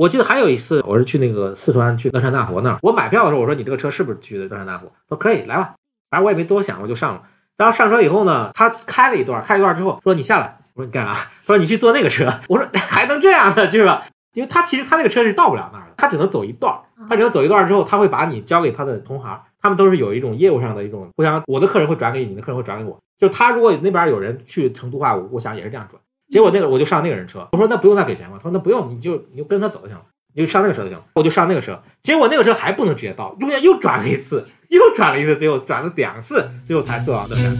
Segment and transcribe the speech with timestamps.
[0.00, 4.86] 我记得还有一次，我是去那个四川去乐山大佛那儿，我买票的时候我说你这个车是不是去的乐山大佛？
[5.06, 5.74] 他说可以来吧，
[6.08, 7.22] 反正我也没多想，我就上了。
[7.58, 11.12] 然后上车以后呢，他开了一段，开了一段之后说你下来，我说你干啥？
[11.12, 12.32] 他说你去坐那个车。
[12.48, 14.02] 我说 还能这样呢，就是吧？
[14.32, 22.98] 因为他其实他那个车是到不了那儿的，他只能走一段儿，他只能走一段儿之后，他会把你交给他的同行，他们都是有一种业务上的一种互相，我的客人会转给你，你的客人会转给我。
[23.18, 26.00] 就他如果那边有人去成都话，我我想也是这样转。
[26.30, 28.36] 结果那个我就上那个人车，我说那不用再给钱吗？
[28.36, 30.02] 他说那不用，你就你就跟他走就行了，
[30.32, 31.02] 你就上那个车就行了。
[31.14, 37.58] 我就上那个车，结果那个车还不能直接到，中间又转了一次，又转了一次，最后转了两次，最后才坐到乐山。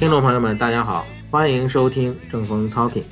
[0.00, 3.02] 听众朋友们，大家好，欢迎收听正风 Talking。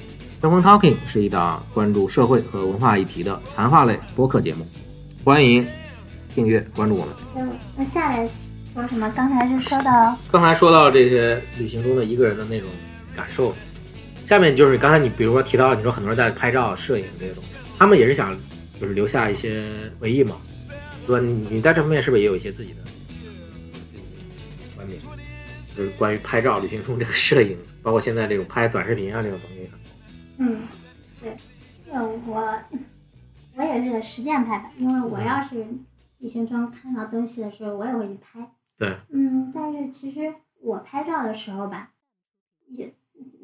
[0.41, 4.65] 正风 Talking 是一档关注社会和文化议题的谈话类播客节目，
[5.25, 5.67] 欢迎
[6.33, 7.15] 订阅关注我们。
[7.35, 8.29] 那那下来
[8.73, 9.13] 说什么？
[9.17, 12.69] 刚才是说到刚才说到这些旅行中的一个人的那种
[13.17, 13.53] 感受，
[14.25, 18.39] 下面就是刚才你比如说提到，你说很多人在拍照、摄影这些东西，他们也是想
[18.81, 19.65] 就是留下一些
[19.99, 20.37] 回忆嘛，
[21.05, 21.27] 对吧？
[21.27, 22.77] 你你在这方面是不是也有一些自己的
[23.19, 23.33] 自己
[23.97, 25.01] 的观点？
[25.77, 29.71] 就是关于拍照、旅行中这个摄影，包括现在这种拍短视频啊这种东西。
[30.39, 30.63] 嗯，
[31.21, 31.37] 对，
[31.87, 32.59] 这个我
[33.55, 35.65] 我也是实践派的，因为我要是
[36.19, 38.51] 旅行中看到东西的时候，我也会去拍。
[38.77, 41.91] 对，嗯，但是其实我拍照的时候吧，
[42.67, 42.93] 也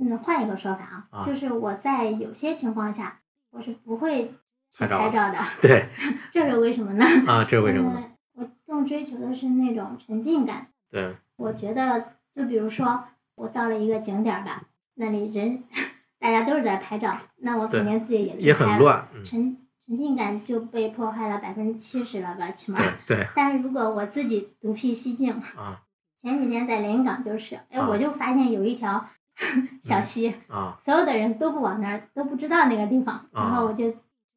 [0.00, 4.24] 嗯换一个说法啊，啊就是我在有些情况下我是不会
[4.70, 5.86] 去拍照的， 对
[6.32, 7.04] 这是为什么呢？
[7.28, 8.02] 啊，这是为什么呢？
[8.32, 10.66] 我更追求的是那种沉浸感。
[10.90, 13.04] 对，我觉得，就比如说，
[13.40, 14.62] 我到了一个景点儿吧，
[14.94, 15.64] 那里人
[16.20, 22.78] 大家都是在拍照，那我肯定自己也去也拍了，很乱，嗯，沉沉浸感就被破坏了百分之七十了吧，起码。
[23.06, 25.80] 对对但是如果我自己独辟蹊径，啊
[26.20, 29.08] 前几天在连云港就是，哎，啊我就发现有一条
[29.82, 33.90] 小溪，啊所有的人都不往那儿，都不知道那个地方，啊然后我就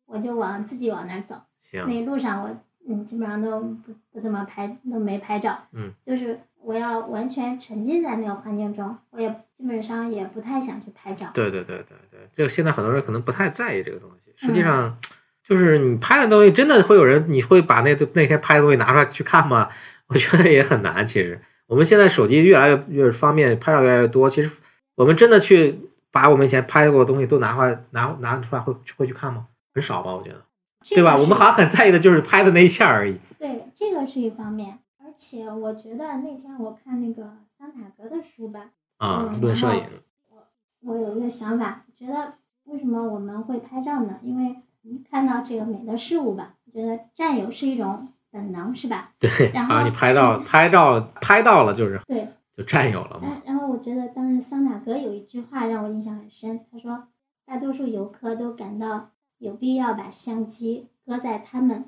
[0.06, 1.36] 我就往自己往那儿走。
[1.60, 2.50] 行那路上我
[2.88, 5.58] 嗯基本上都不不怎么拍，都没拍照。
[5.72, 11.30] 嗯，就是我要完全沉浸在那个环境中，我也基本上也不太想去拍照。
[11.34, 14.98] 对对对对对，这个现在很多人可能不太在意这个东西，实际嗯上。
[15.44, 19.68] 就是你拍的东西，真的会有人，你会把那那天拍的东西拿出来去看吗？
[20.08, 21.06] 我觉得也很难。
[21.06, 24.30] 其实我们现在手机越来越越方便，拍照越来越多。
[24.30, 24.50] 其实
[24.96, 25.78] 我们真的去
[26.12, 29.46] 把我们以前拍过的东西都拿回来拿拿出来会会去看吗？
[29.74, 30.42] 很少吧，我觉得，
[30.90, 31.16] 对吧？
[31.16, 33.18] 我们好像很在意的就是拍的那一下而已。
[33.40, 39.82] 对这个是一方面，而且我觉得那天我看那个桑塔格的书吧，啊，论摄影，
[40.30, 40.38] 我
[40.82, 42.34] 我有一个想法，觉得
[42.66, 44.18] 为什么我们会拍照呢？
[44.22, 49.12] 因为你看到这个美的事物吧，觉得占有是一种本能，是吧？
[49.20, 53.28] 对，然后你拍到拍照拍到了，就是对，就占有了嘛。
[53.28, 57.08] 哎，然后我觉得当时桑塔格有一句话让我印象很深，他说
[57.46, 59.12] ：“大多数游客都感到
[59.44, 61.84] 有必要把相机搁在他们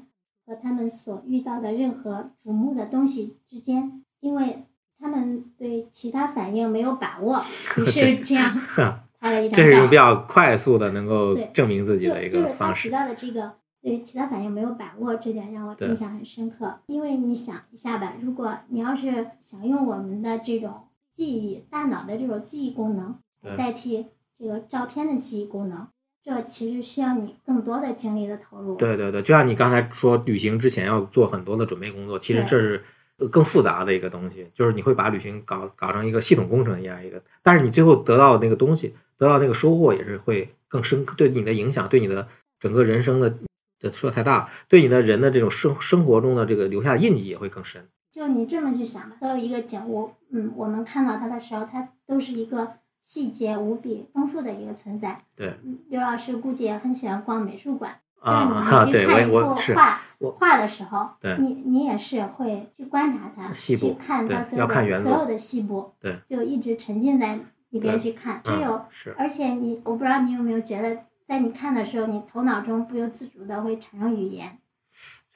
[0.46, 4.66] 和他们所遇到的任何瞩目的东西之间，因为
[5.00, 7.38] 他们对其他反应没有把握，
[7.80, 8.54] 于是这样
[9.18, 9.96] 拍了一张照这是比。
[9.96, 12.90] 较快速的能够证明自己的一个就是他提。
[12.90, 16.80] 到的这个对其他反应没有把握，这点让我印象很深刻。
[16.88, 20.74] 因为你想一下吧，如果你要是想用我们的这种
[21.14, 23.16] 记忆、大脑的这种记忆功能
[23.58, 25.88] 代替这个照片的记忆功能，
[26.26, 28.76] 这其实需要你更多的精力的投入。
[28.78, 32.84] 对对对，就像你刚才说，旅行之前要做很多的准备工作，其实这是
[33.20, 42.28] 呃更复杂的一个东西，就是你会把旅行搞搞成一个系统工程一样一个，但是你最后得到那个东西，得到那个收获也是会更深刻，对你的影响，对你的
[42.60, 43.32] 整个人生的
[43.80, 47.88] 这说太大了，对你的人的这种生生活中的这个留下的印记也会更深。
[48.12, 52.74] 就你这么去想吧，所有一个景物，嗯，我们看到它的时候，它都是一个
[53.06, 55.16] 细节无比丰富的一个存在。
[55.36, 58.00] 对嗯，刘老师估计也很喜欢逛美术馆。
[58.20, 67.38] 啊，就是你对我也去看一幅我是画我画的时候，对你你也是会去观察它，去看它对所有的所有的细部，对，就一直沉浸在
[67.70, 68.42] 里边去看。
[68.44, 70.98] 只嗯有，是而且你，我不知道你有没有觉得，
[71.28, 74.58] 在你看的时候，你头脑中不由自主的会产生语言，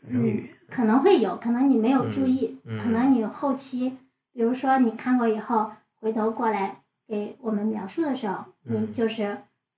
[0.02, 3.98] 产生语言，可能会有，可能你没有注意，可能你后期，
[4.34, 5.72] 比如说你看过以后，
[6.02, 6.79] 回头过来
[7.10, 9.36] 给我们描述的时候，你嗯就是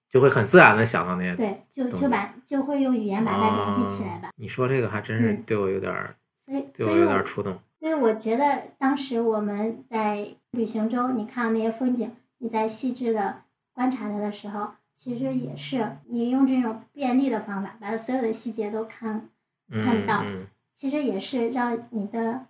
[0.10, 1.34] 就会很自然的想到那些。
[1.36, 4.28] 对，就就把就会用语言把它联系起来吧。
[4.28, 7.58] 啊你说这个还真是嗯对我有点儿，所以，对我有点触动。
[7.80, 13.44] 因为我觉得当时我们在旅行中，你看到那些风景，你在细致的
[13.74, 19.30] 观察它的时候，其实也是你用这种便利的方法，把所有的细节都看
[19.70, 20.46] 看到嗯
[20.76, 22.46] 其实也是让你的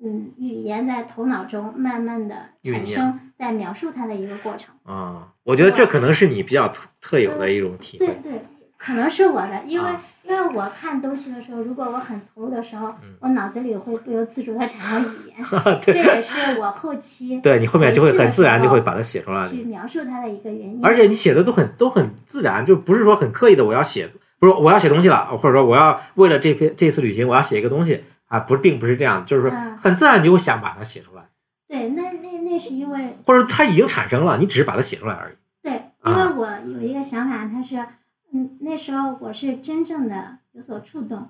[0.00, 4.74] 嗯语言在头脑中慢慢的产酝生，在描述它的一个过程。
[4.84, 8.06] 啊，我觉得这可能是你比较特特有的一种体会。
[8.06, 8.32] 对对，
[8.76, 15.36] 可能是我的，因为、啊因为我看东西的时候，如果我很投入的时候，嗯我脑子里会不由自主的产生语言，
[15.82, 19.46] 这，也是我后期对你后面就会很自然就会把它写出来。
[19.46, 20.80] 去描述它的一个原因。
[20.82, 24.08] 而且你写的都很都很自然，就不是说很刻意的我要写，
[24.38, 31.22] 不是我要写东西了，或者说我要为了这篇这次旅行我要写一个东西啊，不，并不是这样，就是说嗯很自然你就会想把它写出来，
[31.68, 32.13] 对，那
[32.54, 35.34] 那那是因为或者它已经产生了，你只是把它写出来而已。
[35.62, 36.48] 对，啊因为我
[36.78, 37.84] 有一个想法，它是，
[38.32, 41.28] 嗯，那时候我是真正的有所触动，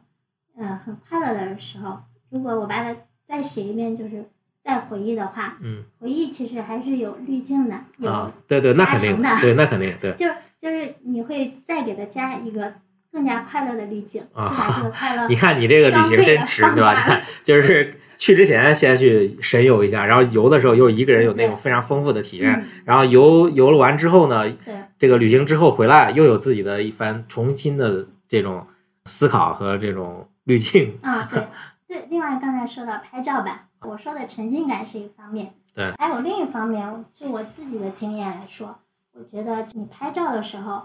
[0.58, 2.00] 呃，很快乐的时候，
[2.30, 2.94] 如果我把它
[3.26, 4.28] 再写一遍，就是
[4.62, 10.12] 再回忆的话，嗯回忆其实还是有滤镜的，有，啊，对对，那肯定的，对，那肯定对。
[10.18, 10.26] 就
[10.60, 12.74] 就是你会再给它加一个
[13.12, 16.94] 更加快乐的滤镜，就啊把这个快 乐你看你这个旅行真值，对吧？
[17.42, 28.66] 就是去之前先去神游一下，然后游的时候又一个人有那种非常丰富的体验，嗯，然后游游了完之后呢，对，这个旅行之后回来又有自己的一番重新的这种
[29.04, 30.94] 思考和这种滤镜。
[31.02, 31.42] 啊，对。
[31.86, 32.06] 对。
[32.08, 38.78] 另外，刚才说到拍照吧，我说的沉浸感是一方面，对，还有另一方面，就我自己的经验来说，
[39.12, 40.80] 我觉得你拍照的时候，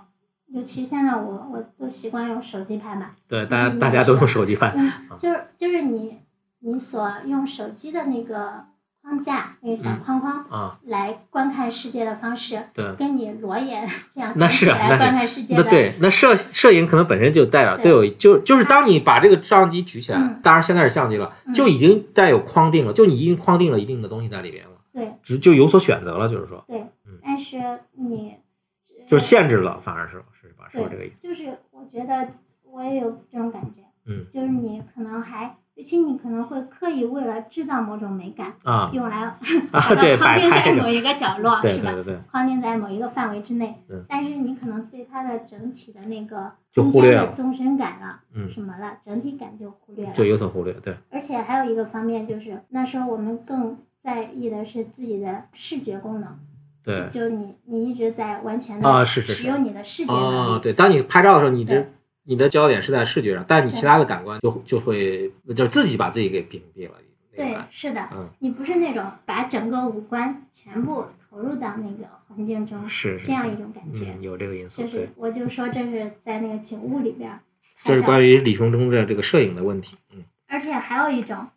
[0.48, 6.18] 尤其现在我我都习惯用手机拍嘛，对，大家大家都用手机拍，嗯，就是就是你
[6.60, 8.66] 你所用手机的那个
[9.02, 12.94] 框架那个小框框啊，来观看世界的方式，对。
[12.96, 27.58] 跟你裸眼这样那是啊那是来观看世界的，那对，那摄摄影可能本身就带有对都有，就就是当你把这个照相机举起来，嗯当然现在是相机了，嗯就已经带有框定了，就你已经框定了一定的东西在里边了，对只就有所选择了，就是说，对嗯，但是
[27.94, 28.36] 你
[29.08, 30.66] 就是限制了，反而是是吧？
[30.72, 30.78] 是？
[30.90, 31.28] 这个意思。
[31.28, 32.28] 就是我觉得
[32.64, 38.92] 我也有这种感觉，嗯，就是你可能还，尤其你可能会刻意为了制造某种美感，啊。
[38.94, 39.40] 用来 啊，
[39.72, 41.92] 把对，它框定在某一个角落，是吧？
[41.94, 42.04] 对对对。
[42.04, 48.50] 对，框定在某一个范围之内嗯，但是你可能对它的整体的那个就空忽略了间的纵深感了，嗯。
[48.50, 50.12] 什么了，整体感就忽略了。
[50.12, 56.28] 就有所忽略，对，而且还有一个方面就是，那时候我们更在意的是自己的视觉功能，
[56.84, 59.44] 对，就你你一直在完全的啊是是是。
[59.44, 61.88] 使用你的视觉能力，，哦对，当你拍照的时候，你对的
[62.30, 66.94] 你的焦点是在视觉上，但是你其他的感官就就会就是自己把自己给屏蔽了，
[67.36, 68.30] 对，是的，嗯。
[68.38, 74.14] 你不是那种把整个五官全部投入到那个环境中，是是这样一种感觉。
[74.14, 77.40] 嗯，有这个因素，对就是，我就说这是在那个景物里边儿
[77.84, 80.24] 这是，关于李雄中的这个摄影的问题，嗯。
[80.48, 81.48] 而且还有一种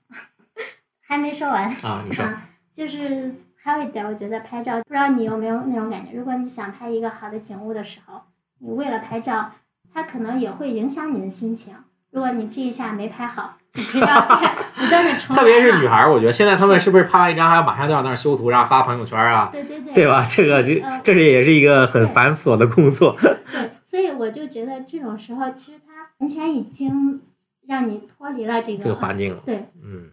[1.00, 8.22] 还没说完啊，你说，啊，就是还有一点，我觉得拍照，不知道你有没有那种感觉，如果你想拍一个好的景物的时候，
[8.58, 9.52] 你为了拍照，
[9.92, 11.74] 它可能也会影响你的心情。
[12.10, 20.26] 如果你这一下没拍好，你就要再不断的重来特别是女孩儿，我觉得现在她们是不是拍完一张还要马上就要那儿修图，然后发朋友圈啊，对对对对吧？
[20.30, 23.16] 这个这嗯这是也是一个很繁琐的工作，
[23.50, 27.22] 对，所以我就觉得这种时候，其实它完全已经
[27.66, 30.10] 让你脱离了这个这个环境了，对，嗯。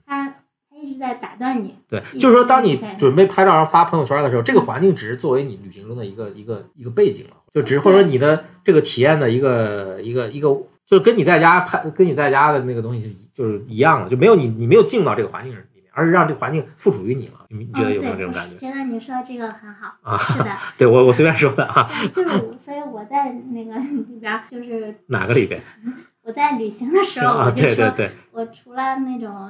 [1.00, 1.74] 在打断你。
[1.88, 10.50] 对，就是说，当你准备拍照然后发朋友圈的时候，这个环境只是作为你旅行中的一个一个一个背景了，就只是或者说你的这个体验的一个一个一个，
[10.86, 17.34] 就是跟你在家拍跟你在家的那个东西是就是一样的，就没有你你没有进到这个环境里面，而是让这个环境附属于你了。
[17.50, 18.56] 你你觉得有没有这种感觉？
[18.58, 22.30] 觉得你说这个很好，啊是的， 对我我随便说的啊，就是，
[22.60, 25.60] 所以我在那个里边，就是哪个里边？
[26.22, 29.50] 我在旅行的时候，啊，我就说，对对对，我除了那种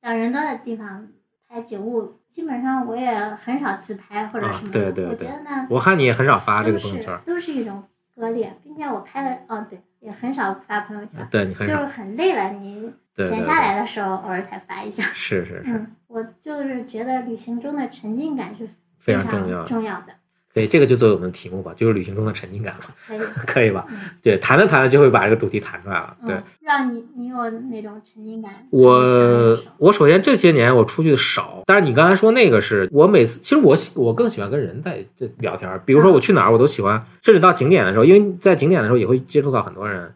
[0.00, 1.06] 人人多的地方
[1.48, 4.92] 拍景物，基本上我也很少自拍或者啊什么的。
[4.92, 7.82] 对对对我觉得呢，我看你也很少发这都个朋友圈是，都是一种
[8.14, 15.02] 割裂，并且我拍的哦对，也很少发朋友圈，对你很少，就是很累了，你闲下来的时候偶尔才发一下。
[15.12, 20.14] 是是是，嗯，我就是觉得旅行中的沉浸感是非常常重要的。
[20.58, 23.68] 重要的，可以，这个就作为我们的题目吧，就是旅行中的沉浸感了，可以。
[23.72, 23.96] 吧嗯？
[24.22, 26.34] 对，谈着谈着就会把这个主题谈出来了，对。
[26.34, 28.50] 嗯，让你你有那种沉浸感。
[28.70, 35.80] 我我首先这些年我出去的少，但是你刚才说那个是我每次，其实我喜我更喜欢跟人在这聊天儿。
[35.84, 40.10] 比如说我去哪儿，我都喜欢，甚至到景点的时候，因为在景点的时候也会接触到很多人，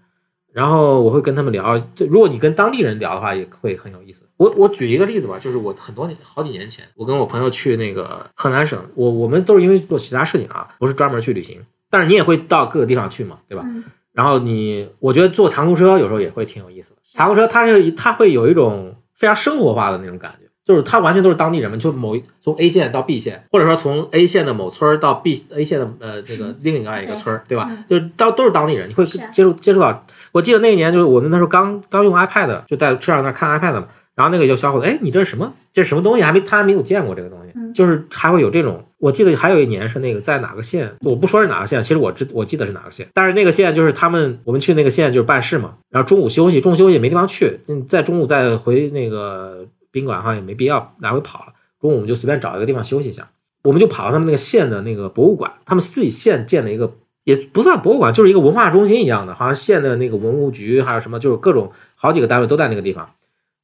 [0.53, 1.79] 然后我会跟他们聊。
[1.95, 4.23] 这如果你跟当地人聊的话，也会很有意思。
[4.37, 11.59] 我我举一个例子吧，就是我很多年好几年前，我跟我朋友去那个河南省，我我们都是因为做其他事情啊，不是专门去旅行，
[11.91, 13.65] 但是你也会到各个地方去嘛，对吧？
[13.67, 16.99] 嗯然后你，我觉得坐长途车有时候也会挺有意思的。
[17.15, 27.67] 长途车它是它会有一种非常生活化的那种感觉，就是它完全都是当地人嘛，就某一从 A 县到 B 县，或者说从 A 县的某村儿到 B A 县的呃那个另外一个村儿，对吧？
[27.71, 30.05] 嗯就是到都是当地人，你会接触接触到。
[30.33, 35.53] 我记得那一年就是我们那时候刚刚用 iPad，就在车上那看 iPad 嘛，然后那个就小伙子，哎，你这是什么？
[35.73, 36.23] 这是什么东西？
[36.23, 38.83] 还没他还没有见过这个东西，嗯就是还会有这种。
[38.99, 53.27] 我记得还有一年是那个在哪个县，我不说是哪个县，其实我知我记得是哪个县，但是那个县就是他们我们去那个县就是办事嘛，然后中午休息，中午休息也没地方去，嗯，在中午再回那个宾馆的话也没必要来回跑了，中午我们就随便找一个地方休息一下，
[53.65, 56.93] 我们就跑到他们那个县的那个博物馆，他们自己县建了一个。
[57.25, 63.09] 也不算博物馆，就是一个文化中心一样的，好像县的那个文物局还有什么，就是各种好几个单位都在那个地方。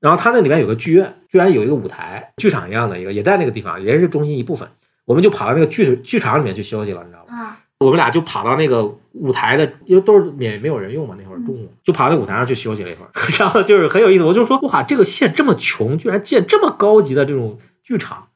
[0.00, 4.68] 然后它那里面有个剧院，居然有一个舞台，剧场一样的一个，也在那个地方，也是中心一部分。
[5.04, 7.42] 我们就跑到那个剧剧场里面去休息了，你知道吗？
[7.42, 8.84] 啊，我们俩就跑到那个
[9.14, 13.10] 舞台的，因为都是免没有人用嘛，那会儿中午就跑到那舞台上去休息了一会儿，
[13.40, 14.24] 然后就是很有意思。
[14.24, 18.28] 我就说哇，这个县这么穷，居然建这么高级的这种剧场，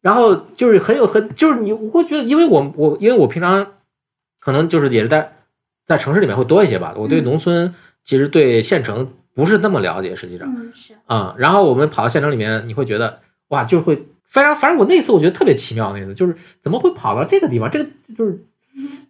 [0.00, 3.66] 然后就是很有很就是你我会觉得，因为我我因为我平常
[4.40, 5.32] 可能就是也是在
[5.86, 7.24] 在城市里面会多一些吧，我对嗯。
[7.24, 10.48] 农村其实对县城不是那么了解，实际上。
[10.48, 18.38] 嗯是，啊、然后我们跑到县城里面，你会觉得哇，就会非常，反正我那次我觉得特别奇妙，那次就是怎么会跑到这个地方，这个就是，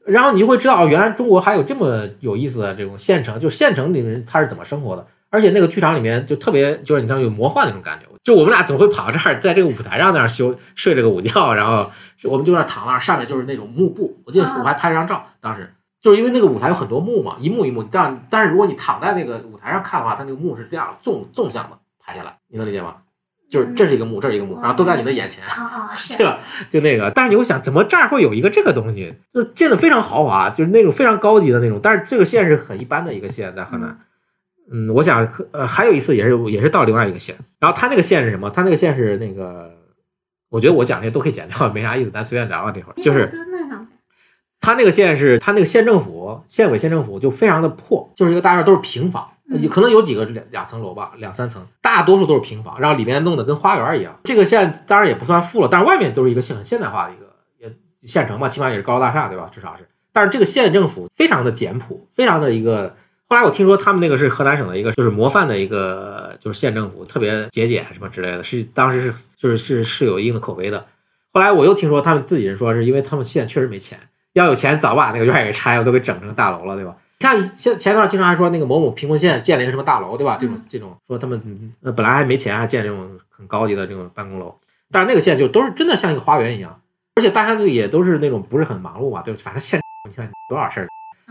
[0.07, 11.91] 然后你就会知道，哦原来中国还有这么有意思的这种县城，就县城里面他是怎么生活的，而且那个剧场里面就特别，就是你知道有魔幻那种感觉，就我们俩总会跑到这儿，在这个舞台上那儿休睡了个午觉，然后
[12.25, 15.73] 我们就那儿躺那儿，上面就是那种幕布，我记得我还拍了张照，当时。
[16.03, 22.95] 就是因为那个舞台有很多幕嘛，一幕一幕，但但是如果你躺在那个舞台上看的话，它那个幕是这样纵纵向的拍下来，你能理解吗？
[23.51, 25.45] 就是这是一个幕，这是一个幕，然后都在你的眼前，
[26.17, 26.39] 对吧？
[26.71, 29.15] 就那个，但是你会想，怎么这儿会有一个这个东西？
[29.35, 33.99] 就建的非常豪华，就是那种非常高级的那种，但是这个县是很一般的一个县，在河南。
[34.73, 38.49] 嗯，我想呃还有一次也是也是到另外一个县，然后他那个县是什么？
[38.51, 39.71] 他那个县是那个，
[40.49, 43.03] 我觉得我讲这些都可以剪掉， 没啥意思，咱随便聊聊这会儿。
[43.03, 43.31] 就是
[44.61, 54.17] 他那个县是他那个县政府、县委、县政府就非常的破，就是一个大院都是平房，嗯可能有几个两两层楼吧，两三层，大多数都是平房，然后里面弄得跟花园一样。
[54.23, 57.75] 这个县当然也不算富了，但是外面都是一个现很现代化的一个也
[58.07, 59.51] 县城嘛，起码也是高楼大厦，对吧？
[59.53, 59.89] 至少是。
[60.13, 62.95] 但是这个县政府非常的简朴，非常的一个。
[63.31, 70.85] 后来我听说他们那个是河南省的一个就是模范的一个就是县政府，特别节俭什么之类的，是当时是就是是是有一定的口碑的。
[71.33, 73.97] 后来我又听说他们自己人说，是因为他们县确实没钱，
[74.33, 76.97] 要有钱早把那个院儿给拆了，都给整成大楼了，对吧？
[77.21, 80.37] 像前前段经常还说那个某某贫困县建了一个什么大楼，对吧？
[80.41, 81.41] 这种这种说他们
[81.95, 84.53] 本来还没钱，还建这种很高级的这种办公楼，
[84.91, 86.81] 但是那个县就都是真的像一个花园一样，
[87.15, 90.89] 而且大家就也都是那种不是很忙碌嘛，对反正县你看多少事儿，啊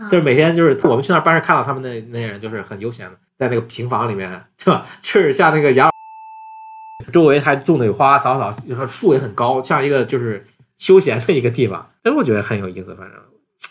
[0.08, 4.86] 就是每天就是我们去那儿办事看到他们那那些人就是很悠闲的，在那个平房里面，对吧？
[5.00, 10.44] 就是像那个养老，周围还种的有花花草草，就是树也很高，像一个就是
[10.76, 11.90] 休闲的一个地方。
[12.02, 12.94] 哎，我觉得很有意思。
[12.94, 13.20] 反正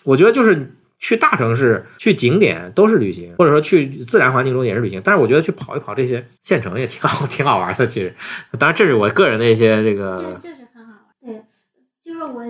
[0.03, 5.01] 我觉得就是去大城市、去景点都是旅行，或者说去自然环境中也是旅行。
[5.03, 7.87] 但是我觉得去跑一跑这些县城也挺好，挺好玩的。
[7.87, 8.13] 其实，
[8.57, 11.33] 当然这是我个人的一些这就个就是很好玩。
[11.33, 11.43] 对，
[12.01, 12.43] 就是我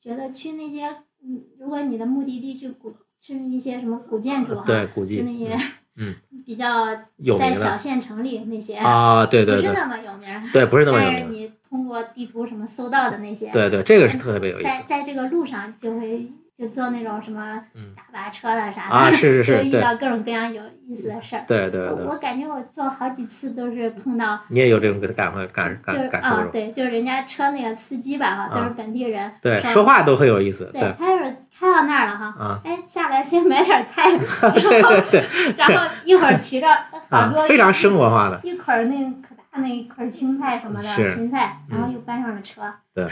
[0.00, 0.86] 觉得去那些，
[1.22, 5.54] 嗯，如果你的目的地去古，去一些什么古建筑哈，对古迹去那些，
[5.96, 6.14] 嗯，
[6.46, 6.86] 比较
[7.18, 11.20] 有在小县城里那些，啊，对对对不是那么有名儿，对，不是那么有名。
[11.20, 14.68] 但是你通过地图什么搜到的那些，对对，这个是特别有意思。
[14.68, 16.26] 在在这个路上就会
[16.60, 21.42] 就坐那种什么嗯大巴车了啥的，啊，是是 就遇到各种各样有意思的事儿。
[21.48, 26.36] 对对对，我我感觉我坐好几次都是碰到，你也有这种感感就是感感受？
[26.36, 30.68] 啊对，就是人家车那个司机吧哈，都是本地人，对，说说话都很有意思。
[30.72, 34.10] 对对，他就是开到那儿了哈，啊，哎，下来先买点菜，
[34.52, 35.24] 对对 对，
[35.56, 36.66] 然后一会儿提着
[37.08, 38.38] 好啊多，非常生活化的。
[38.42, 42.62] 一捆儿那可大那一捆儿青菜什么的是芹菜，然后嗯又搬上了车，
[42.94, 43.04] 对，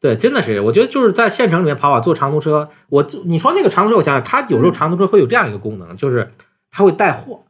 [0.00, 2.68] 真的是，我觉得就是在县城里面跑跑，坐长途车。
[2.88, 6.30] 我你说那个长途车，我想想，它有时候长途车会有这样一个功能，就是
[6.70, 7.40] 它会带货。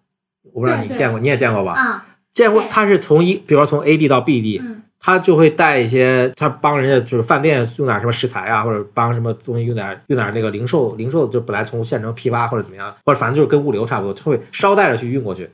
[0.52, 1.72] 我不知道你对对见过，你也见过吧？
[1.72, 15.48] 啊，见过它是从一，比如说从 A 地到 B 地，嗯它就会带一些，它帮人家就是饭店用点什么食材啊，或者帮什么东西用点用点那个零售零售，就本来从县城批发或者怎么样，或者反正就是跟物流差不多，它会捎带着去运过去。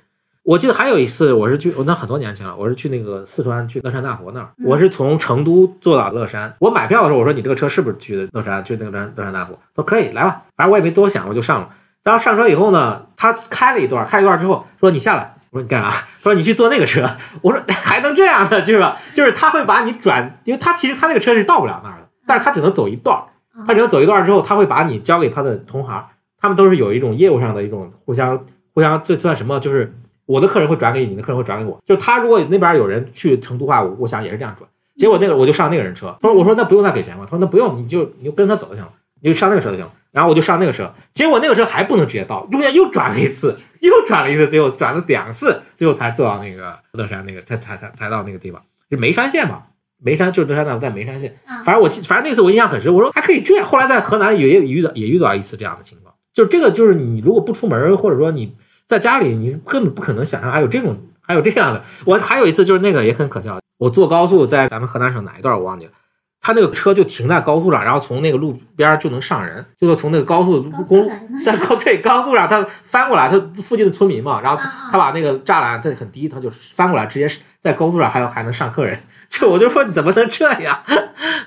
[0.44, 6.54] 我记得还有一次，我是去，我那很多年前了，我是去那个四川去乐山大佛那儿，嗯我是从成都坐到乐山。
[6.58, 9.58] 我买票的时候，我说你这个车是不是去的乐山，去那个乐山乐山大佛？
[9.74, 11.70] 说可以，来吧，反正我也没多想，我就上了。
[12.02, 15.88] 然后上车以后呢，他开了一段，开了一段之后说你下来，我说你干啥？
[15.88, 17.08] 他说你去坐那个车。
[17.40, 23.24] 我说 还能这样呢，就是吧，就是他会把你转，因为他其实他那个车是到不了那儿的，但是他只能走一段儿，
[23.66, 26.04] 他只能走一段儿之后，他会把你交给他的同行，
[26.38, 29.58] 他们都是有一种业务上的一种互相互相，这算什么？
[29.58, 29.90] 就是
[30.26, 31.80] 我的客人会转给你，你的客人会转给我。
[31.84, 34.68] 就他如果那边有人去成都话，我我想也是这样转。
[34.96, 37.24] 结果那个我就上那个人车，他说我说那不用再给钱吗？
[37.24, 39.92] 他说那不用，你就你就跟着他走就行了，你就上那个车就行了。
[40.12, 49.64] 然后我就上那个车，结果那个车还不能直接到，中间又转了一次，又转了一次，最后转了两次，最后才坐到那个乐山那个，才才才才到那个地方，是眉山县嘛？
[50.00, 51.34] 眉山就是乐山大在眉山县。
[51.46, 52.94] 啊，反正我记，反正那次我印象很深。
[52.94, 53.66] 我说还可以这样。
[53.66, 58.54] 后来在河南也也遇到也遇到一次这样的情况，就是这个就是你如果不出门，或者说你
[58.86, 61.82] 在家里，你根本不可能想象还有这种还有这样的。
[62.04, 65.92] 我还有一次就是那个也很可笑，我坐高速在咱们河南省哪一段我忘记了，
[66.40, 71.10] 他那个车就停在高速上，然后从那个路边儿就能上人，就是从那个高速公路
[71.42, 77.26] 在高对高速上，他翻过来，他附近的村民嘛，然后他把那个栅栏这很低，他就翻过来，直接
[77.64, 78.98] 在高速上还有还能上客人。
[79.26, 80.78] 就我就说你怎么能这样？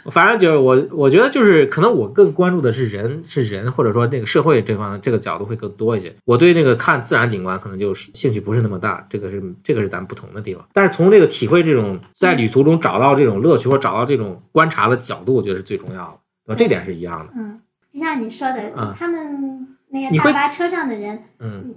[0.10, 6.12] 反正就是我我觉得就是可能我更关注的是人是人，或者说那个社会这方面这个角度会更多一些。
[6.26, 10.68] 我对那个看自然景观可能就是兴趣不是那么大，这个是这个是咱们不同的地方。
[10.74, 16.56] 但是从这个体会这种在旅途中找到这种乐趣，或找到这种观察的角度，我觉得是最重要的，对吧？
[16.58, 17.34] 这点是一样的。
[17.36, 21.76] 嗯，就像你说的，嗯他们那个大巴车上的人，嗯，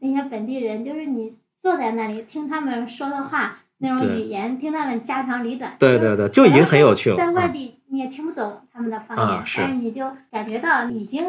[0.00, 7.16] 那些本地人，就是你坐在那里听他们说的话，那种语言，听他们家长里短，对对对，就已经很有趣了。
[7.16, 11.22] 在外嗯地你也听不懂他们的方言，啊是但是你就感觉到已经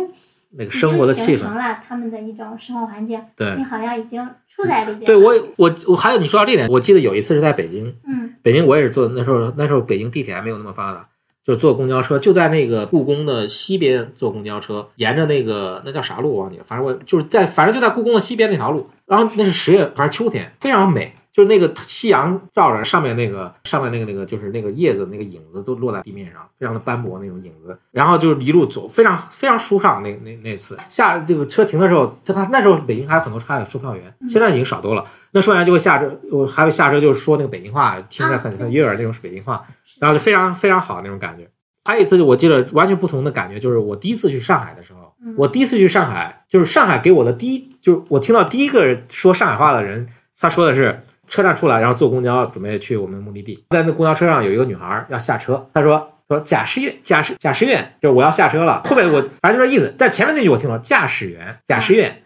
[0.58, 5.06] 那个生活的气氛形成，了他们的一种生活环境，对你好像已经处在里边。
[5.06, 11.08] 对，我我我还有你说到这点，我记得有一次是在北京，嗯北京我也是坐那时候那时候北京地铁还没有那么发达，
[11.46, 21.14] 就坐公交车，就在那个故宫的西边坐公交车，沿着那个那叫啥路我忘记了，反正我就是在反正就在故宫的西边那条路，然后那是十月还是秋天，非常美。
[21.34, 27.76] 就是那个夕阳照着上面那个上面那个那个就是那个叶子那个影子都落在地面上，非常的斑驳那种影子。
[27.90, 30.04] 然后就是一路走，非常非常舒畅。
[30.04, 35.04] 那那那次下这个车停的时候，就他那时候北京还有很多车还有售票员，现在已经少多了。
[35.32, 39.66] 那售票员就会下车，我还会下车就是说那个北京话，听着很很悦耳那种北京话，
[39.98, 41.50] 然后就非常非常好那种感觉。
[41.86, 45.03] 还有一次，我记得完全不同的感觉，就是我第一次去上海的时候，嗯
[45.38, 50.08] 我第一次去上海，就是上海给我的第一，就是我听到第一个说上海话的人，
[50.40, 62.20] 他说的是车站出来，然后坐公交准备去我们目的地，在那公交车上有一个女孩要下车，她说说驾驶员驾驶驾驶员，就是我要下车了，后面我反正就这意思，但前面那句我听了驾驶员驾驶员。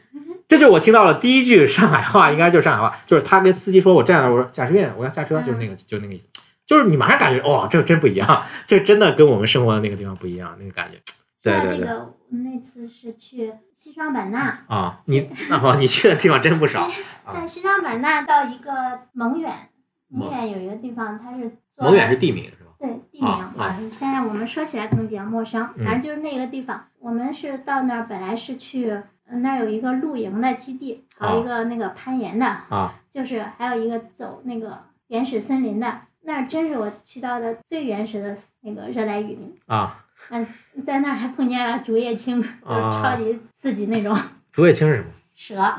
[0.49, 6.29] 这就是我听到了第一句上海话，应该就是上海话，就是他跟司机说：“我站那儿，我说驾驶员，我要下车。”就是那个，就是那个意思。
[6.65, 10.97] 就是你马上感觉，哇、这真不一样，这真的跟我们生活的那个地方不一样，那个感觉。
[11.43, 11.89] 对对对，
[12.29, 16.81] 那次是去西双版纳，啊，你那好，你去的地方真不少。
[17.25, 19.53] 啊在西双版纳到一个蒙远，
[20.09, 22.71] 蒙蒙远有一个地方，它是做蒙远是地名是吧？
[22.79, 26.85] 对地名啊啊现在我们说起来可能比较陌生，嗯反正就是那个地方。
[26.99, 36.01] 我们是到那儿本来是去，呃那儿有一个露营的基地，还有一个那个攀岩的，啊就是还有一个走那个原始森林的。
[36.21, 39.97] 那儿真是我去到的最原始的那个热带雨林，啊，
[40.86, 44.17] 在那儿还碰见了竹叶青，啊超级刺激那种
[44.51, 45.08] 竹叶青是什么？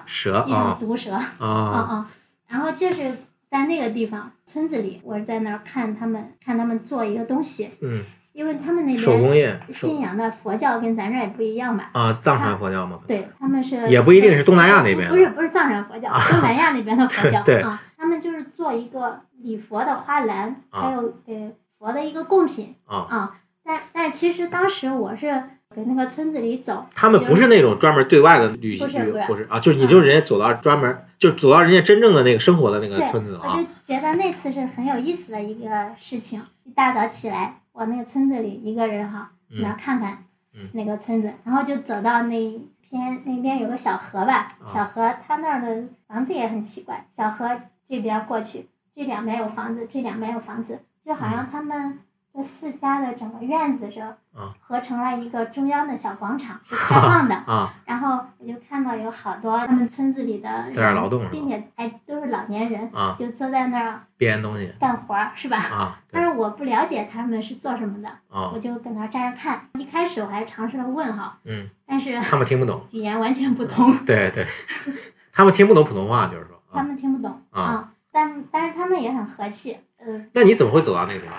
[0.07, 1.13] 蛇，一种蛇啊毒蛇。
[1.13, 2.07] 啊嗯嗯，
[2.47, 3.13] 然后就是
[3.49, 8.01] 在那个地方村子里，我在那儿看他们看他们做一个东西，嗯，
[8.33, 11.91] 因为他们那手工边业信仰的佛教跟咱这儿也不一样吧？
[11.93, 13.01] 啊，藏传佛教吗？
[13.09, 23.35] 对，他们是也不一定是东南亚那边不是不是藏传佛教，东南亚那边的 佛教对对啊，他们就是做一个礼佛的花篮，啊还有给佛的一个贡品啊，啊。
[23.69, 25.27] 但但其实当时我是
[25.75, 36.43] 给那个村子里走，他们不是那种专门对外的旅不是不是啊，就是你就是人家走到专门就走到人家真正的那个生活的那个，村子啊我就觉得那次是很有意思的一个事情。
[36.65, 47.47] 一大早起来，我那个村子里一个人哈，嗯那看看嗯那个村子，然后就走到那一片那边有个小河吧，啊小河他那儿的房子也很奇怪，小河
[47.87, 51.99] 这边过去，这两边有房子，这两边有房子，就好像他们
[52.39, 57.35] 这四家的整个院子是啊合成了一个中央的小广场，是开放的。
[57.35, 65.57] 啊然后我就看到有好多他们村子里的人在那儿劳动并且哎都是老年人，啊，就坐在那儿编东西干活儿，是吧？
[65.59, 69.69] 啊，但是我不了解他们是做什么的，啊我就搁那站着看。
[69.75, 74.47] 一开始我还尝试了问哈，嗯，但是他们听不懂，语言完全不同， 对对，
[75.35, 77.93] 他们听不懂普通话，就是说他啊，们听不懂啊啊。
[78.13, 81.35] 但但是他们也很和气，呃，那你怎么会走到那个地方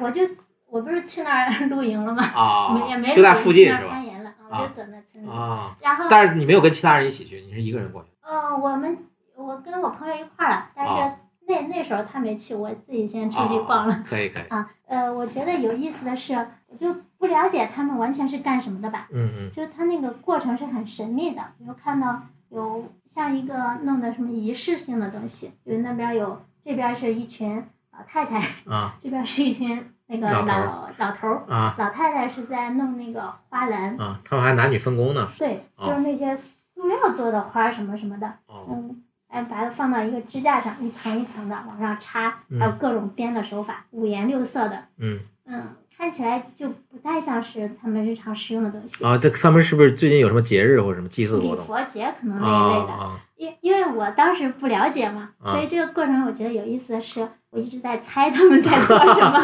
[0.00, 0.22] 我就
[0.66, 2.22] 我不是去那儿 露营了吗？
[2.34, 4.06] 啊 没也没就在附近是吧去那儿攀？
[4.06, 5.30] 岩了，我啊就走那村子。
[5.30, 8.96] 啊，然后但是你没有跟其他人一起去，你是一个人过去嗯，我们
[9.36, 11.16] 我跟我朋友一块儿了，但是啊
[11.48, 13.94] 那那时候他没去，我自己先出去逛了。
[13.94, 16.34] 啊，可以可以，啊，呃，我觉得有意思的是，
[16.68, 21.42] 我就不了解他们完全是干什么的吧，嗯嗯就是他那个过程是很神秘的。
[21.58, 27.64] 比如看到有像一个弄的什么仪式性的东西，就是那边有这边是一群老
[28.08, 28.38] 太太，
[28.70, 35.28] 啊这边是一群那个老老老头儿，啊老太太是在弄那个花篮，啊，他们还男女分工呢。
[35.38, 49.04] 对，哦就是那些塑料做的花儿什么什么的，哦，嗯，哎，把它放到一个支架上，一层一层的往上插，还有各种编的手法，五颜六色的，嗯嗯，看起来就不太像是他们日常使用的东西。
[49.04, 51.66] 啊，这他们是不是最近有什么节日或者什么祭祀活礼动？
[51.66, 59.38] 佛节可能啊那一类的，啊因因为我当时不了解嘛，啊所以这个过程我觉得有意思的是，我一直在猜他们在做什么，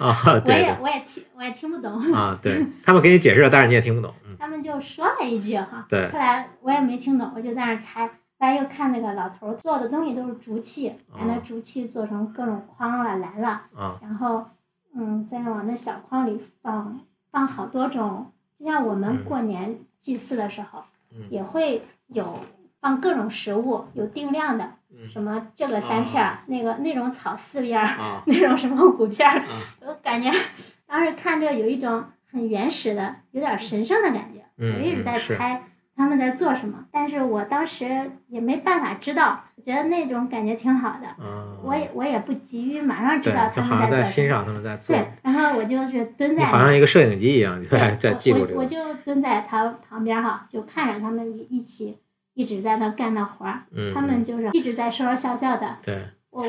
[0.04, 0.16] 啊！
[0.34, 4.12] 我对也我也听我也听不懂，啊，对他们给你解释了，但是你也听不懂。
[4.26, 8.06] 嗯，他们就说了一句哈，对后来我也没听懂，我就在那儿猜。
[8.36, 14.44] 后来又看那个老头做的东西都是竹器，把那竹器做成各种筐了、篮了，啊然后
[14.96, 22.40] 嗯，再往那小筐里放放好多种，就像我们嗯过年祭祀的时候，嗯也会有
[22.80, 29.44] 放各种食物，有定量的，嗯什么这个三片儿，那个那种草四片儿，啊 那种什么五片儿，啊
[29.86, 30.30] 我感觉
[30.86, 34.40] 当时看着有一种很原始的、有点神圣的感觉。
[34.56, 35.64] 嗯我一直在猜
[35.96, 41.08] 他们在做什么，但是我当时也没办法知道，我觉得那种感觉挺好的。
[41.24, 44.04] 啊，我也我也不急于马上知道，他就好像在们在做什么。
[44.04, 51.98] 欣赏他们在做，对，然后我就是蹲在好像一个摄影机一样，你在在记录我就蹲在他旁边哈，就看着他们一一起
[52.34, 55.78] 一直在那干那活儿，嗯，他们就是一直在说说笑笑的。
[55.82, 55.98] 对，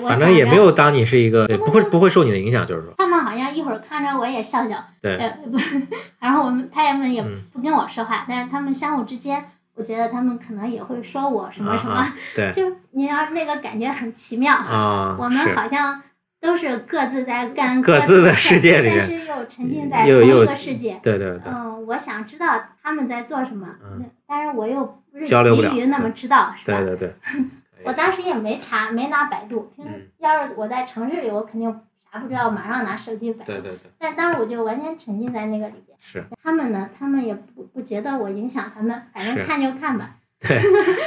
[0.07, 5.81] 反正也没有当你是一个，不会不会受你的影响，就是说，他们好像一会儿看着我也笑笑，对呃，不是，
[6.19, 9.45] 然后我们他们也嗯不跟我说话，但是他们相互之间，
[9.75, 14.55] 我觉得他们可能也会说我什么什么，啊啊对 就你要那个感觉很奇妙。
[14.55, 16.01] 啊，我们好像
[16.41, 20.99] 都是各自在干各自的事世界里但是又沉浸在同一个世界。
[21.03, 26.79] 对对对，嗯，我想知道他们在做什么，嗯但是我又交流不了急于那么知道，是吧？
[26.81, 27.13] 对对对，
[27.85, 29.71] 我当时也没查，没拿百度。
[29.75, 31.69] 平时嗯要是我在城市里，我肯定
[32.11, 33.51] 啥不知道，马上拿手机百度。
[33.51, 35.95] 对对对，但当时我就完全沉浸在那个里边。
[35.99, 40.59] 是，他们呢，他们也不不觉得我影响他们，反正看就看吧， 对，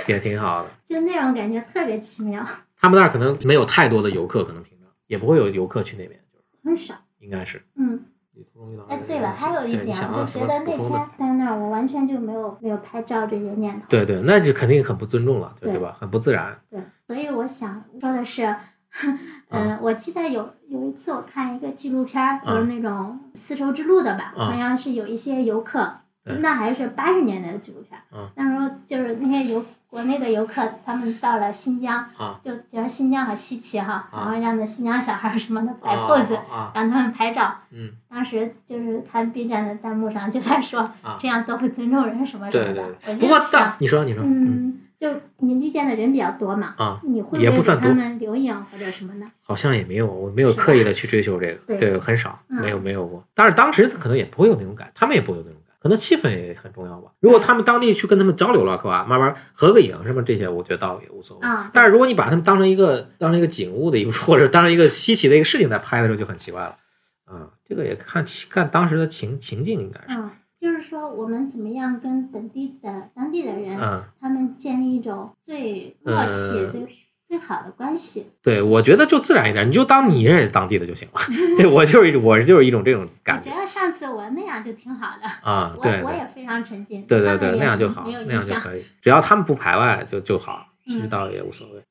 [0.07, 0.71] 也挺好的。
[0.85, 2.47] 就那种感觉特别奇妙，
[2.81, 6.94] 他们那儿可能没有太多的游客，可能平常也不会有游客去那边，就是很少。
[7.21, 7.61] 应该是。
[7.75, 8.05] 嗯，
[8.38, 10.90] 你途中遇到哎，对了，还有一点，就觉得那天？
[11.18, 13.85] 在那儿，我完全就没有没有拍照这些念头。
[13.88, 15.92] 对对，那就肯定很不尊重了，对吧？
[15.98, 16.57] 很不自然。
[16.70, 18.55] 对，所以我想说的是，
[19.51, 26.08] 嗯、我记得有有一次我看一个纪录片儿，就是那种丝绸之路的吧，啊好像是有一些游客，对
[26.41, 28.01] 那还是八十年代的纪录片
[28.35, 37.55] 那时候就是那些游国内的游客，他们到了新疆，啊就觉得新疆好稀奇哈，啊然后让那新疆小孩儿什么的摆啊 pose，、啊，让他们拍照。
[37.71, 42.85] 嗯，当时就是看 B 站的弹幕上就在说，啊这样多不尊重人什么什么的。
[43.19, 49.27] 不过就想，你说你说，嗯，嗯，就你遇见的人比较多嘛，啊，你会不会给他们留影或者什么的？
[49.47, 51.79] 好像也没有，我没有刻意的去追求这个，对。
[51.79, 52.61] 对，很少，嗯。
[52.61, 53.25] 没有没有过。
[53.33, 57.12] 但是当时可能也不会有那种感，他们也不会有那种感，可能气氛也很重要吧。
[57.21, 61.47] 如果他们当地去跟他们交流了，是吧，慢慢合个影什么这些，我觉得倒也无所谓。
[61.47, 66.77] 啊但是如果你把他们当成一个当成一个景物的一个，或者当成一个稀奇的一个事情在拍的时候，就很奇怪了。
[67.25, 76.81] 啊，这个也看看当时的情情境，应该是，嗯，就是说我们怎么样跟本地的当地的人，嗯，他们建立一种最默契、呃最
[77.29, 78.33] 最好的关系。
[78.43, 81.21] 对，我觉得就自然一点，你就当你认识当地的就行了。
[81.57, 86.03] 对我就是一我就是一种这种感觉觉得上次我那样就挺好的，啊，对对。
[86.03, 87.07] 我也非常沉浸。
[87.07, 88.33] 对对对，那样就好，那。
[88.33, 91.83] 样就可以，只要他们不排外就就好，其实嗯倒也无所谓。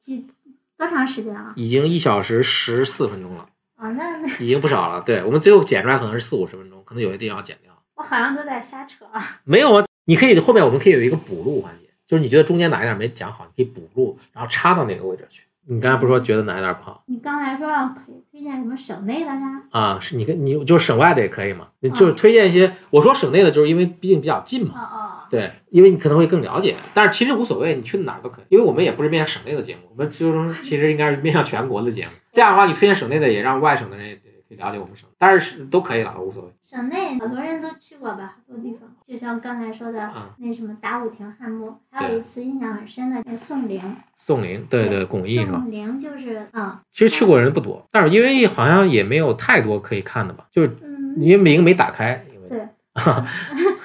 [0.00, 0.26] 几
[0.78, 1.52] 多长时间了？
[1.56, 5.02] 已经一小时十四分钟了，啊，那那已经不少了。
[5.02, 7.72] 对我们最后剪出来可能是四五十分钟，可能有些地方要剪掉。
[7.96, 9.40] 我好像都在瞎扯啊。
[9.44, 15.42] 没有啊，你可以后面我们可以有一个补录环节，就是你觉得中间哪一点没讲好，你可以补录，然后插到哪个位置去。
[15.68, 19.62] 你刚才不是说觉得哪一点不好你刚才说让推推荐什么省内的呀？
[19.70, 19.98] 啊？
[20.00, 21.66] 是你跟你就是省外的也可以嘛？
[21.80, 24.74] 你就是推荐一些，我说省内的，就是因为毕竟比较近嘛。
[24.76, 25.10] 哦哦。
[25.28, 32.12] 对，因为你可能会更了解，但是其实无所谓，你去哪儿都可以，因为我们也不是面向省内的节目，我们就是其实应该是面向全国的节目。
[32.30, 34.14] 这样的话，你推荐省内的，也让外省的人也
[34.48, 36.52] 可以了解我们省，但是是都可以了，无所谓。
[36.62, 43.82] 省内好多人都去过吧，好多地方，就像刚才说的嗯那什么打虎亭汉墓，还有一次印象很深的就宋陵。
[44.14, 45.58] 宋陵，对对，巩义是吧？
[45.60, 52.68] 宋陵就是嗯其实去过人不多，但是因为好像也没有太多可以看的吧，就是嗯，因为名没打开，因为对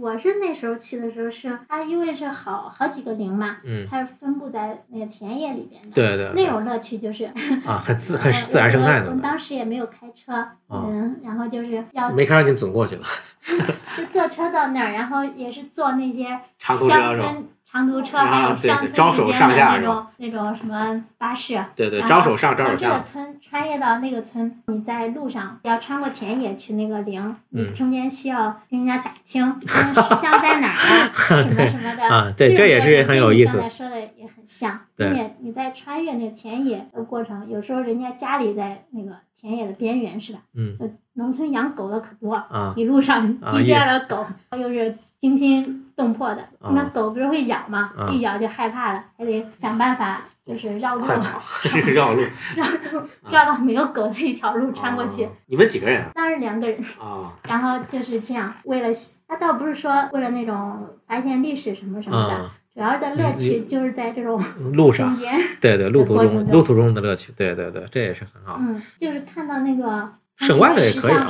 [0.00, 5.90] 我是那时候去的时候是它因为是好好几个陵嘛，嗯，它是分布在那个田野里边的。
[5.92, 7.26] 对对对那种乐趣就是
[7.66, 10.32] 啊，很 自很呃自然生态的，当时也没有开车，
[10.68, 13.04] 哦嗯，然后就是要没开车你们总过去了，
[13.96, 17.12] 就坐车到那儿，然后也是坐那些乡？
[17.12, 21.62] 村长途车，啊还有对乡村对招手之间的那种那种什么巴士。
[21.76, 32.02] 对对，招手上招手从这个下，村穿越到那个村，你在路上要穿过田野去那个陵，你嗯中间需要跟人家打听，问石像在哪儿啊， 什么什么的。
[32.08, 33.62] 啊，对，这也是很有意思。
[33.70, 40.40] 说的也很像，对并且你在穿越那个田野的过程，有时候人家家里在那个田野的边缘是吧？
[40.54, 44.26] 嗯呃，农村养狗的可多，啊一路上啊遇见了狗，
[44.58, 46.40] 又是精心动魄的。
[46.60, 46.72] 啊。
[46.74, 47.92] 那狗不是会咬吗？
[47.96, 48.08] 啊？
[48.10, 52.22] 一咬就害怕了，还得想办法就是绕路， 绕路
[52.56, 53.02] 绕路。
[53.30, 55.24] 绕到没有狗的一条路穿过去。
[55.24, 55.30] 啊。
[55.46, 56.10] 你们几个人啊？
[56.14, 57.32] 当时两个人，啊。
[57.46, 58.88] 然后就是这样，为了
[59.28, 65.14] 他倒不是说为了那种发现历史什么什么的，啊，主要的乐趣就是在这种路上。
[65.60, 66.52] 对对，路途中中。
[66.52, 68.56] 路途中的乐趣，对对对，这也是很好。
[68.58, 71.28] 嗯，就是看到那个省外的也石可以啊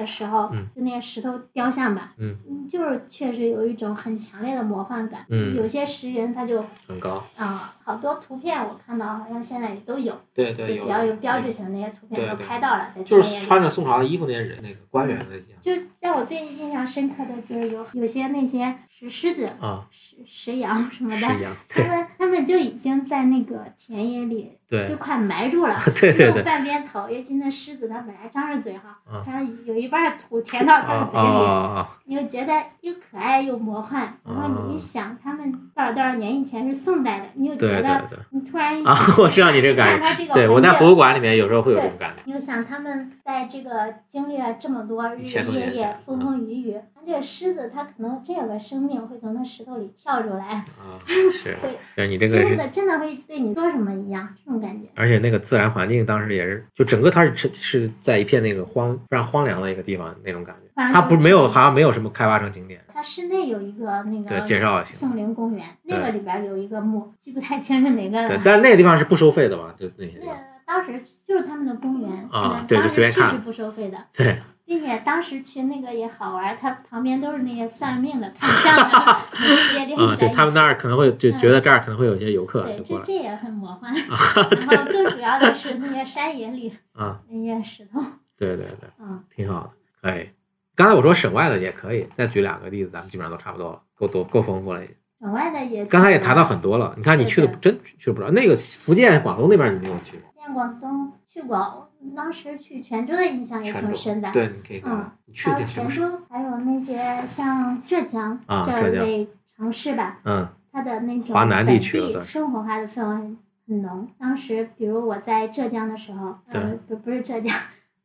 [0.00, 0.66] 的时候，嗯。
[0.74, 2.36] 就那些石头雕像吧，嗯。
[2.68, 5.24] 就是确实有一种很强烈的魔幻感。
[5.28, 5.54] 嗯。
[5.54, 21.26] 有些石人他就很高，啊、好多图片我看到好像现在也都有，就对就，比较有标志性的那些图片都对对拍到了，在就是穿着宋朝的衣服那些人，那个官员的样就让我最印象深刻的就是有有些那些石狮子、啊，石石羊什么的，
[21.68, 34.02] 他们他们就已经在那个田野里对就快埋住了， 对对用对，半边头，尤其那狮子它本来张着嘴哈嗯，它有一半土填到它啊啊的嘴里，啊你就觉得又可爱又魔幻。
[34.24, 50.96] 然后你一想，他们多少多少年以前是宋代的，你又觉得你突然一啊想，， 我知道你这个感觉，对我在博物馆里面有时候会有这种感觉，你就想他们在这个经历了这么多日日夜夜、风风雨雨，它这个狮子它可能真有个生命会从那石头里跳出来，啊，
[51.32, 54.88] 是，对，就是你这个是，真的真的会对你说什么一样，这种感觉。
[54.96, 68.42] 而且那个自然环境当时也是，就整个它是是是在一片那个荒非常荒凉的一个地方那种感觉，它不没有好像没有什么开发成景点，它室内有一个那对个介绍一下宋陵公园，那个里边有一个墓，记不太清是哪个对了，。
[68.44, 70.36] 但是那个地方是不收费的嘛，就那些地那方，
[70.66, 70.92] 当时
[71.24, 80.16] 就是他们的公园，啊嗯对就随便看当时去是不收费的，对，并且当时去那个也好玩，它旁边都是那些算命的、看相的， 你可以直接联啊系，在一起。
[80.20, 83.92] 对他们那儿可能会就觉得这儿可能会有一些游客对，就过来这这也很魔幻。
[84.70, 88.00] 然后更主要的是那些山野里 啊，那些石头，
[88.38, 89.64] 对对对，嗯，挺好
[90.00, 90.28] 的，可以。
[90.76, 94.80] 刚才我说省外的也可以，再举两个例子，咱们基本上都差不多了，够多够丰富了。
[95.20, 95.84] 省外的也。
[95.86, 104.32] 刚才也谈到很多了，你看你去的真去不少，那个福建、广东那边你没有去，见广东去过，当时去泉州的印象也挺深的，。
[104.32, 110.48] 对，你可以看嗯还有泉州，还有那些像浙江这类城市吧，嗯。
[110.72, 114.08] 它的那种华南地生活化的氛围很浓。
[114.16, 117.52] 当时，比如我在浙江的时候，呃，不不是浙江，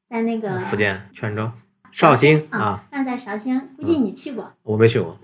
[0.10, 1.52] 在那个福建泉州、
[1.95, 5.17] 绍兴啊，，但是在绍兴，估计你去过，我没去过，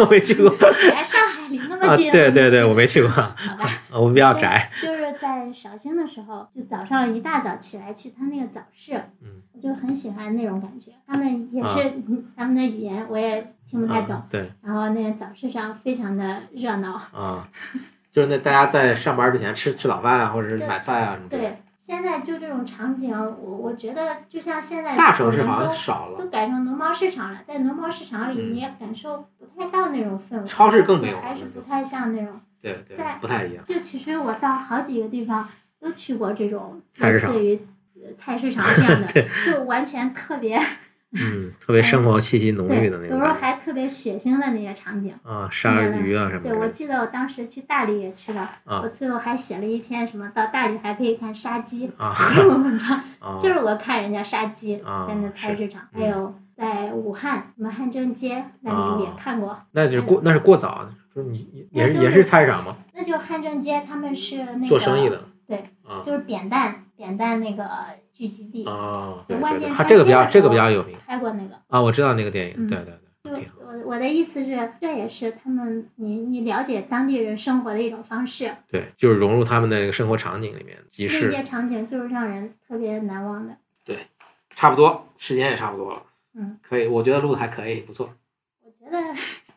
[0.00, 0.50] 我没去过。
[0.82, 3.70] 你来上海离那么啊，近，对对对，我没没去过，好吧。
[3.94, 9.42] 我比较宅，就就是在绍兴的时候，就早上一大早起来去他那个早市，嗯。
[9.54, 10.90] 我就很喜欢那种感觉。
[11.06, 11.78] 他们也啊。
[11.78, 11.90] 是、
[12.36, 14.44] 他们的语言我也听不太懂，啊对。
[14.62, 17.00] 然后那个早市上非常的热闹。
[17.12, 17.48] 啊，
[18.10, 32.34] 就是那大家在上班之前吃吃早饭啊，或者是买菜啊什么的，对，现在就这种场景，我我觉得就像现在大城市好像都少了，都改成农贸市场了，在农贸市场里嗯你也感受不太到那种氛围，超市更没有还是不太像那种。
[32.60, 37.56] 对对在，不太一样，就其实我到好几个地方都去过这种类似于
[37.94, 40.60] 呃菜市场这样的， 就完全特别
[41.18, 45.14] 嗯，特别生活气息浓，郁的那种有时候还特别血腥的那些场景。
[45.22, 62.76] 啊，杀鱼啊什么的对，我记得我当时去大理也去了，啊我最后还写了一篇什么到大理还可以看杀鸡啊 这种文章，啊，就是我看人家杀鸡啊在那菜市场，是还有在武汉什么汉正街那里也啊看过，那就是过那是过早，就是你也是也是菜市场吗？
[62.94, 67.68] 那就汉正街他们是那个做生意的对，啊就是扁担扁担那个
[68.16, 71.54] 聚集地，啊，对对对，万箭它这个比较这个比较有名拍过那个。
[71.66, 83.54] 啊，我知道那个电影，嗯对对对，就，我我的意思是，这也是他们你你了解当地人生活的一种方式，对，就是融入他们的那个生活场景里面，集那市些场景就是让人特别难忘的。
[83.84, 83.98] 对
[84.54, 86.02] 差不多，时间也差不多了，
[86.34, 88.10] 嗯，可以，我觉得录的还可以，不错。
[88.62, 88.98] 我觉得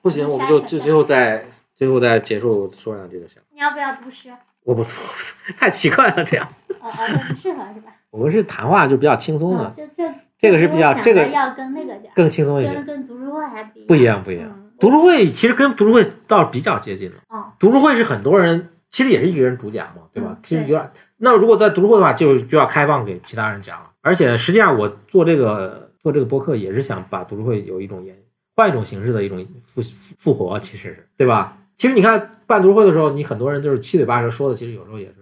[0.01, 3.41] 不行，我们就就最后再最后再结束说两句就行。
[3.51, 4.29] 你要不要读诗？
[4.63, 4.83] 我不
[5.57, 6.47] 太奇怪了，这样
[6.79, 7.93] 哦不适合是吧？
[8.11, 14.23] 我们是谈话就比较轻松嗯，的，这这这个是比较这个要跟那个点，更轻松一些跟，跟读书会还不一样。
[14.23, 17.15] 不一样读书会其实跟读书会倒是比较接近的。
[17.27, 20.29] 哦，读书会是很多人，其实也是一个人主讲嘛，对吧？
[20.31, 20.89] 嗯其实有点。
[21.17, 23.89] 那如果在读书会的话，就就要开放给其他人讲了。
[24.01, 28.15] 而且实际上，我做这个做这个播客也是想把读书会有一种延
[28.55, 31.57] 换一种形式的一种复复复活，其实是对吧？
[31.79, 35.13] 其实你看办读书会的时候，你很多人就是七嘴八舌说的，其实有时候也是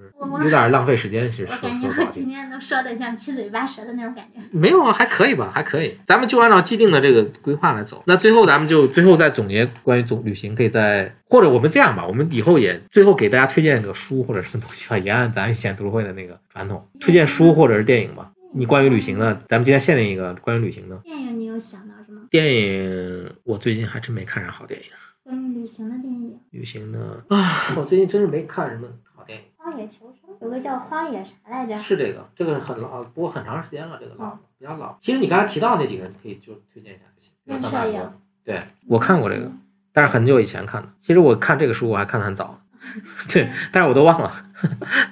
[0.43, 1.29] 有点浪费时间。
[1.29, 2.25] 其实说我感觉说不好听我今。
[2.27, 4.41] 天都说的像七嘴八舌的那种感觉。
[4.51, 5.95] 没有啊，还可以吧，还可以。
[6.07, 8.01] 咱们就按照既定的这个规划来走。
[8.07, 18.31] 那最后咱们就最后再总结关于总旅行，可以再或者我们这样吧，我们以后也最后给大家推荐一个书或者什么东西吧，也按咱以前读书会的那个传统， 推荐书或者是电影吧。
[18.51, 22.21] 你关于旅行的，咱们今天限定一个关于旅行的电影你有想到什么？
[22.31, 23.29] 电影。
[23.43, 24.87] 我最近还真没看啥好电影。
[25.27, 29.43] 关于旅行的电影，旅行的啊，我最近真是没看什么好电影。
[29.57, 31.77] 《荒野求生》有个叫《荒野》啥来着？
[31.77, 34.95] 是这个，这个很老，不过很长时间了，这个老哦比较老。
[35.01, 37.33] 其实你刚才提到那几个人，可以就推荐一下就行。
[37.43, 38.11] 比如任桑塔格摄影，
[38.45, 39.51] 对我看过这个，
[39.91, 40.87] 但是很久以前看的。
[40.97, 42.61] 其实我看这个书我还看的很早，
[43.27, 44.31] 对，但是我都忘了。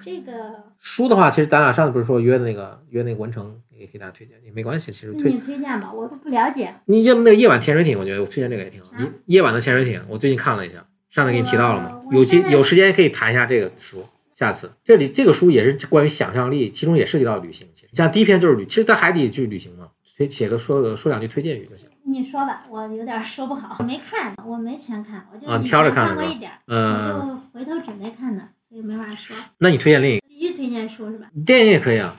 [0.01, 0.31] 这个
[0.79, 4.91] 书的话，其实咱俩上次不是说约的那个约那个文成，也给大家推荐，也没关系。
[4.91, 6.73] 其实推你推荐吧，我都不了解。
[6.85, 8.91] 你要不那个夜晚潜水艇，我觉得我推荐这个也挺好。
[8.91, 12.01] 啥夜夜晚的潜水艇，我最近看了一下，上次给你提到了吗？
[12.11, 14.03] 有机有时间可以谈一下这个书。
[14.33, 17.65] 下次这里这个书也是关于想象力，其中也涉及到旅行。
[17.73, 21.89] 其实像第一篇就是旅，其实在海底去旅行嘛，推写个说个说两句推荐语就行。
[22.05, 29.37] 你说吧，我有点说不好，我没看，我没全看，我就啊以前挑着看过一点嗯，就回头准备看的，所以没法说。
[29.59, 31.27] 那你推荐另一个必须推荐书是吧？
[31.45, 32.13] 电影也可以啊。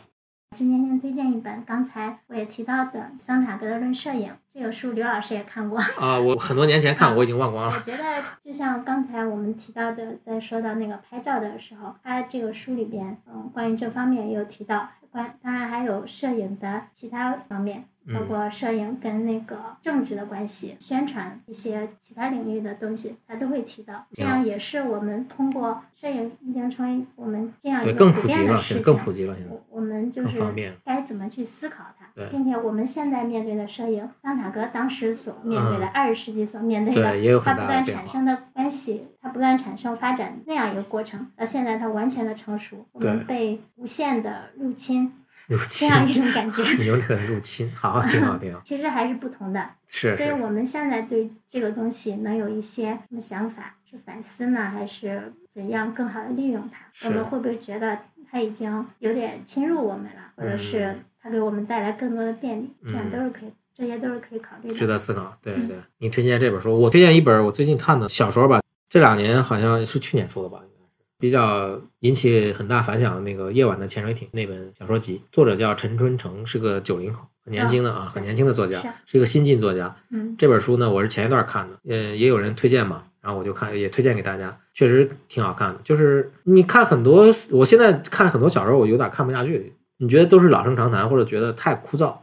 [0.57, 5.79] 今天先推荐一本，刚才我也提到的桑塔格的《论摄影》这个书，刘老师也看过。
[6.01, 7.75] 啊，我很多年前看，我已经忘光了。
[7.75, 8.03] 我觉得
[8.41, 24.07] 就像刚才我们提到的，在说到那个拍照的时候，他这个书里边，嗯，关于这方面也有提到，关当然还有摄影的其他方面，包嗯括摄影跟那个政治的关系、宣传一些其他领域的东西，他都会提到。
[24.13, 28.83] 这样也是我们通过摄影已经成为我们这样一对，个更普遍的了，现事情。
[28.83, 30.41] 在更普及了，现在我我们就是。
[30.85, 31.85] 该怎么去思考
[32.31, 45.13] 并且我们现在面对的摄影，桑塔格当时所面对的二十世纪所面对的，它不断产生的关系，它不断产生发展那样一个过程，到现在它完全的成熟，我们被无限的入侵
[45.49, 48.61] 入这，样一种感觉， 你用这个入侵，好，挺好，挺好。
[48.65, 49.71] 其实还是不同的。
[49.89, 53.75] 所以我们现在对这个东西能有一些什么想法？
[53.89, 57.07] 是反思呢，还是怎样更好的利用它？
[57.09, 57.97] 我们会不会觉得
[58.29, 62.71] 它已经有点侵入我们了，或者是嗯它给我们带来更多的便利？
[62.85, 64.87] 这样嗯都是可以，这些都是可以考虑的值。
[64.87, 65.37] 得思考。
[65.43, 79.97] 对对，你推荐这本书，我推荐一本我最近看的小说吧，这两年好像是去年出的吧，应该是比较引起很大反响的那个《夜晚的潜水艇》那本小说集，作者叫陈春成，是个九零后，很年轻的啊，很年轻的作家是，是一个新晋作家。
[80.11, 85.81] 嗯，这本书呢，我是前一段看的，呃，也有人推荐嘛，然后我就看，也推荐给大家，确实挺好看的。
[85.83, 92.15] 就是你看很多，我现在看很多小说，我有点看不下去，你觉得都是老生常谈，或者觉得太枯燥。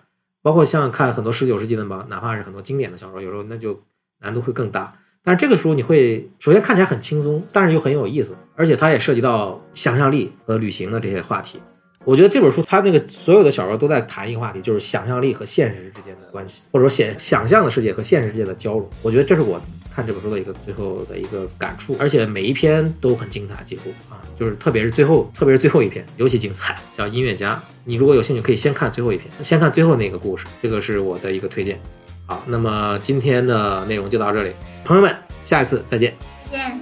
[0.41, 3.81] 包括像看很多十九世纪的吧，哪怕是很多经典的小说，有时候那就
[4.19, 4.93] 难度会更大。
[5.23, 11.61] 但是这个书你会首先看起来很轻松，但是又很有意思，而且它也涉及到想象力和旅行的这些话题。
[12.03, 18.85] 我觉得这本书它那个所有的小说都在谈一个话题，就是想象力和现实之间的关系，或者说想想象的世界和现实世界的交融。
[19.01, 19.61] 我觉得这是我
[19.93, 27.55] 看这本书的一个最后的一个感触，而且每一篇都很精彩，几乎啊，就是特别是最后，特别是最后一篇尤其精彩，叫《音乐家》。
[27.83, 31.79] 你如果有兴趣，可以先看最后一篇，先看最后那个故事，这个是我的一个推荐。
[32.25, 34.51] 好，那么今天的内容就到这里，
[34.83, 36.13] 朋友们，下一次再见。
[36.49, 36.79] 再见。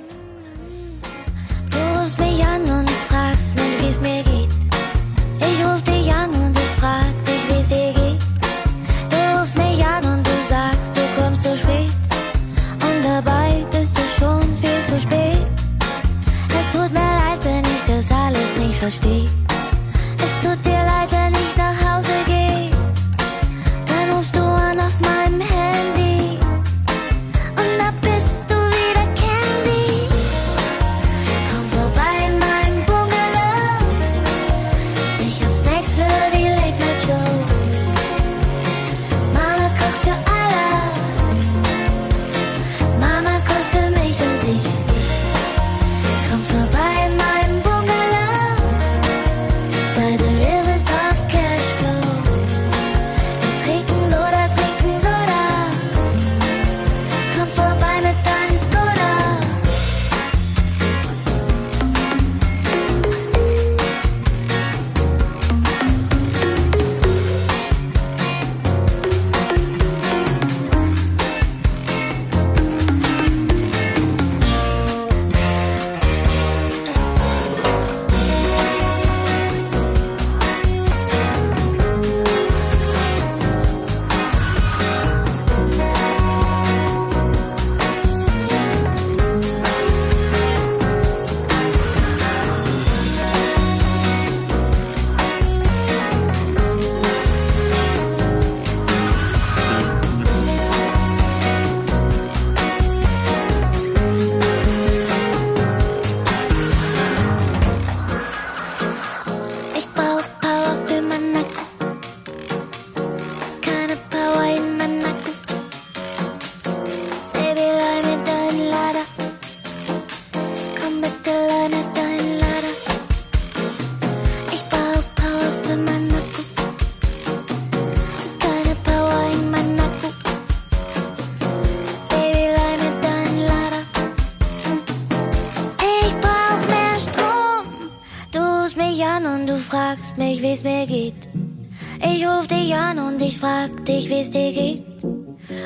[143.52, 144.84] Frag dich, wie's dir geht.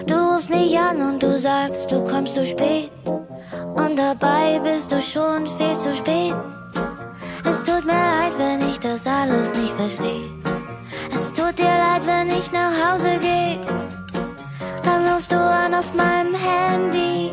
[0.07, 2.89] Du rufst mich an und du sagst, du kommst zu spät.
[3.75, 6.35] Und dabei bist du schon viel zu spät.
[7.49, 10.29] Es tut mir leid, wenn ich das alles nicht verstehe.
[11.13, 13.59] Es tut dir leid, wenn ich nach Hause gehe.
[14.83, 17.31] Dann rufst du an auf meinem Handy.